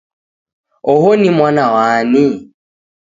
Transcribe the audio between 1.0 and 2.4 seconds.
ni mwana wani?